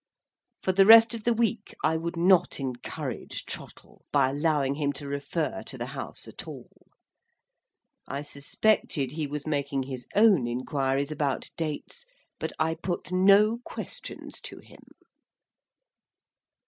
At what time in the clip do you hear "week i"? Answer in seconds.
1.35-1.95